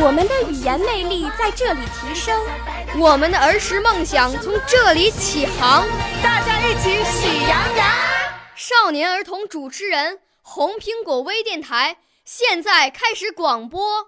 [0.00, 2.40] 我们的语言魅力在这里提升，
[3.00, 5.84] 我们的儿时梦想从这里起航。
[6.22, 7.88] 大家一起喜羊羊。
[8.54, 14.06] 少年儿童主持人，红苹果微电台现在开始广播。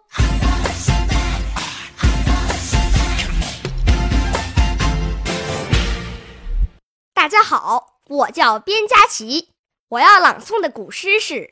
[7.13, 9.49] 大家好，我叫边佳琪，
[9.89, 11.35] 我要朗诵的古诗是《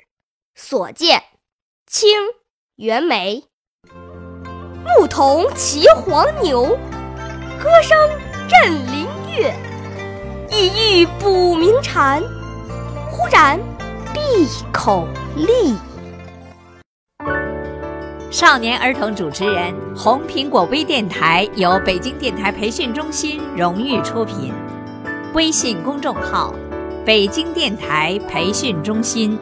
[0.54, 1.18] 所见》，
[1.88, 2.20] 清·
[2.76, 3.48] 袁枚。
[4.96, 6.78] 牧童骑黄牛，
[7.62, 7.96] 歌声
[8.48, 9.52] 振林樾。
[10.50, 12.22] 意欲捕鸣蝉，
[13.10, 13.60] 忽然
[14.14, 15.76] 闭口立。
[18.30, 24.54] 少年儿童主持人，红苹果微电台由北京电台培训中心荣誉出品。
[25.34, 26.54] 微信公众号：
[27.04, 29.38] 北京电台培训中心。